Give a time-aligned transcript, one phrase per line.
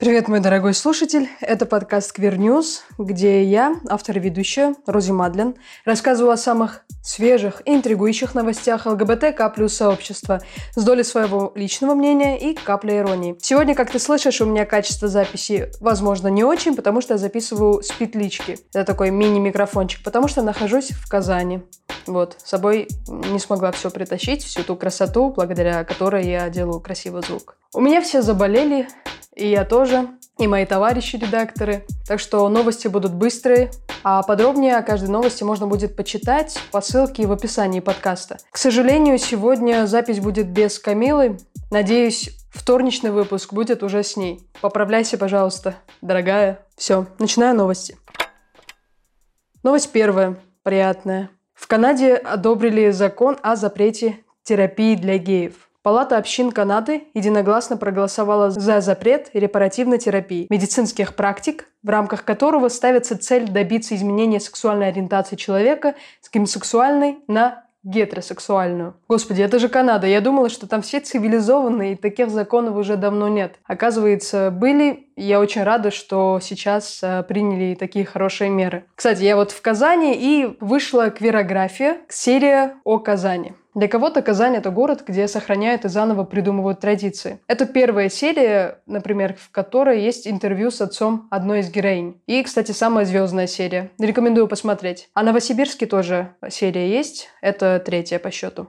[0.00, 1.28] Привет, мой дорогой слушатель.
[1.40, 7.62] Это подкаст Queer News, где я, автор и ведущая Рози Мадлен, рассказываю о самых свежих
[7.64, 10.40] и интригующих новостях ЛГБТК плюс сообщества
[10.76, 13.36] с долей своего личного мнения и капля иронии.
[13.42, 17.82] Сегодня, как ты слышишь, у меня качество записи, возможно, не очень, потому что я записываю
[17.82, 18.56] с петлички.
[18.72, 21.62] Это такой мини-микрофончик, потому что нахожусь в Казани.
[22.06, 27.22] Вот, с собой не смогла все притащить, всю ту красоту, благодаря которой я делаю красивый
[27.22, 27.56] звук.
[27.74, 28.88] У меня все заболели,
[29.38, 30.08] и я тоже,
[30.38, 31.84] и мои товарищи-редакторы.
[32.06, 33.70] Так что новости будут быстрые,
[34.02, 38.38] а подробнее о каждой новости можно будет почитать по ссылке в описании подкаста.
[38.50, 41.38] К сожалению, сегодня запись будет без Камилы.
[41.70, 44.48] Надеюсь, вторничный выпуск будет уже с ней.
[44.60, 46.66] Поправляйся, пожалуйста, дорогая.
[46.76, 47.96] Все, начинаю новости.
[49.62, 51.30] Новость первая, приятная.
[51.54, 55.67] В Канаде одобрили закон о запрете терапии для геев.
[55.82, 63.16] Палата общин Канады единогласно проголосовала за запрет репаративной терапии, медицинских практик, в рамках которого ставится
[63.16, 68.96] цель добиться изменения сексуальной ориентации человека с гомосексуальной на гетеросексуальную.
[69.08, 70.06] Господи, это же Канада.
[70.06, 73.58] Я думала, что там все цивилизованные, и таких законов уже давно нет.
[73.64, 75.07] Оказывается, были.
[75.20, 78.84] Я очень рада, что сейчас э, приняли такие хорошие меры.
[78.94, 83.54] Кстати, я вот в Казани и вышла квирография, серия о Казани.
[83.74, 87.40] Для кого-то Казань— это город, где сохраняют и заново придумывают традиции.
[87.48, 92.20] Это первая серия, например, в которой есть интервью с отцом одной из героинь.
[92.26, 93.90] И, кстати, самая звездная серия.
[93.98, 95.08] Рекомендую посмотреть.
[95.14, 97.28] А Новосибирске тоже серия есть.
[97.40, 98.68] Это третья по счету.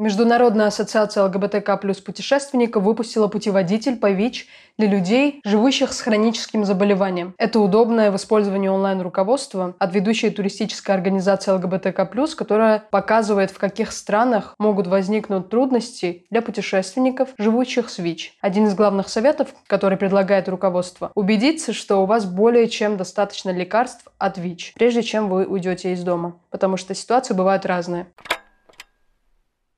[0.00, 4.48] Международная ассоциация ЛГБТК плюс путешественников выпустила путеводитель по ВИЧ
[4.78, 7.34] для людей, живущих с хроническим заболеванием.
[7.36, 13.92] Это удобное в использовании онлайн-руководства от ведущей туристической организации ЛГБТК плюс, которая показывает, в каких
[13.92, 18.38] странах могут возникнуть трудности для путешественников, живущих с ВИЧ.
[18.40, 24.06] Один из главных советов, который предлагает руководство– убедиться, что у вас более чем достаточно лекарств
[24.16, 28.06] от ВИЧ, прежде чем вы уйдете из дома, потому что ситуации бывают разные.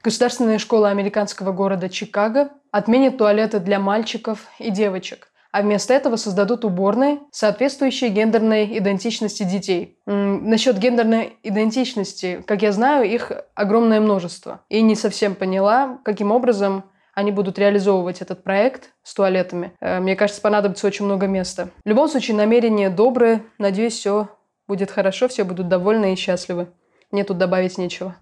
[0.02, 6.64] Государственная школа американского города Чикаго отменит туалеты для мальчиков и девочек, а вместо этого создадут
[6.64, 9.98] уборные, соответствующие гендерной идентичности детей.
[10.06, 14.62] М-м, насчет гендерной идентичности, как я знаю, их огромное множество.
[14.68, 16.82] И не совсем поняла, каким образом
[17.14, 19.72] они будут реализовывать этот проект с туалетами.
[19.80, 21.68] Э, мне кажется, понадобится очень много места.
[21.84, 23.44] В любом случае, намерение доброе.
[23.58, 24.30] Надеюсь, все
[24.66, 26.72] будет хорошо, все будут довольны и счастливы.
[27.12, 28.16] Мне тут добавить нечего.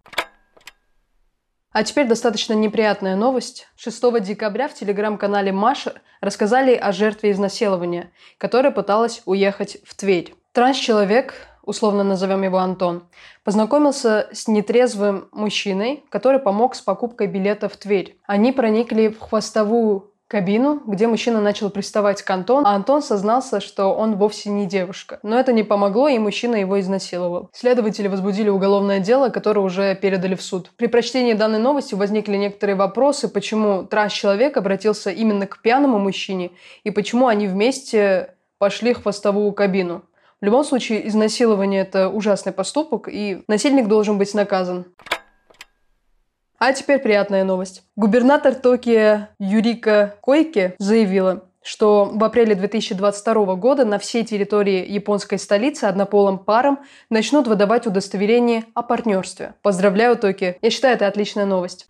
[1.73, 3.69] А теперь достаточно неприятная новость.
[3.77, 10.35] 6 декабря в телеграм-канале Маша рассказали о жертве изнасилования, которая пыталась уехать в Тверь.
[10.53, 13.05] Транс-человек, условно назовем его Антон,
[13.45, 18.19] познакомился с нетрезвым мужчиной, который помог с покупкой билета в Тверь.
[18.27, 23.93] Они проникли в хвостовую кабину, где мужчина начал приставать к Антону, а Антон сознался, что
[23.93, 25.19] он вовсе не девушка.
[25.25, 27.51] Но это не помогло, и мужчина его изнасиловал.
[27.53, 30.71] Следователи возбудили уголовное дело, которое уже передали в суд.
[30.77, 36.53] При прочтении данной новости возникли некоторые вопросы, почему транс-человек обратился именно к пьяному мужчине,
[36.85, 40.05] и почему они вместе пошли в хвостовую кабину.
[40.41, 44.87] В любом случае, изнасилование– это ужасный поступок, и насильник должен быть наказан.
[46.60, 47.84] А теперь приятная новость.
[47.97, 55.84] Губернатор Токио Юрика Койке заявила, что в апреле 2022 года на всей территории японской столицы
[55.84, 59.54] однополым парам начнут выдавать удостоверение о партнерстве.
[59.62, 60.56] Поздравляю, Токио.
[60.60, 61.87] Я считаю, это отличная новость.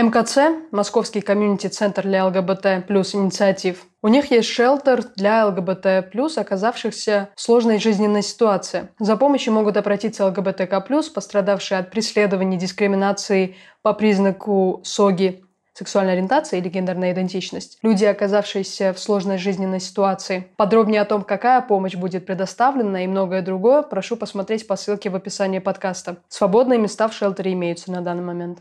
[0.00, 0.38] МКЦ,
[0.70, 7.40] Московский комьюнити-центр для ЛГБТ плюс инициатив, у них есть шелтер для ЛГБТ плюс, оказавшихся в
[7.40, 8.90] сложной жизненной ситуации.
[9.00, 15.42] За помощью могут обратиться ЛГБТК плюс, пострадавшие от преследования, дискриминации по признаку СОГИ,
[15.74, 20.46] сексуальная ориентация или гендерная идентичность, люди, оказавшиеся в сложной жизненной ситуации.
[20.56, 25.16] Подробнее о том, какая помощь будет предоставлена и многое другое, прошу посмотреть по ссылке в
[25.16, 26.18] описании подкаста.
[26.28, 28.60] Свободные места в шелтере имеются на данный момент.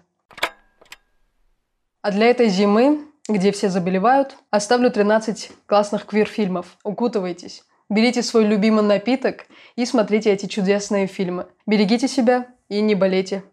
[2.02, 6.77] А для этой зимы, где все заболевают, оставлю 13 классных квир-фильмов.
[6.83, 7.63] Укутывайтесь.
[7.89, 9.45] Берите свой любимый напиток
[9.75, 11.48] и смотрите эти чудесные фильмы.
[11.66, 13.44] Берегите себя и не болейте.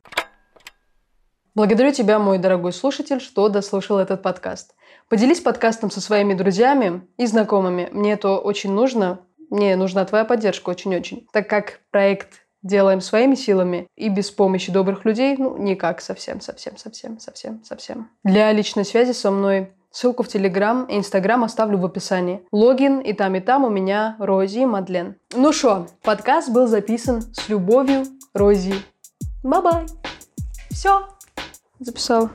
[1.54, 4.74] Благодарю тебя, мой дорогой слушатель, что дослушал этот подкаст.
[5.08, 7.88] Поделись подкастом со своими друзьями и знакомыми.
[7.92, 9.20] Мне это очень нужно.
[9.50, 11.28] Мне нужна твоя поддержка очень-очень.
[11.32, 16.76] Так как проект делаем своими силами и без помощи добрых людей, ну, никак совсем, совсем,
[16.76, 18.10] совсем, совсем, совсем.
[18.24, 22.42] Для личной связи со мной Ссылку в Телеграм и Инстаграм оставлю в описании.
[22.50, 25.14] Логин и там, и там у меня Рози Мадлен.
[25.32, 28.02] Ну что, подкаст был записан с любовью,
[28.32, 28.74] Рози.
[29.44, 29.86] Бай-бай.
[30.68, 31.06] Все.
[31.78, 32.32] Записала.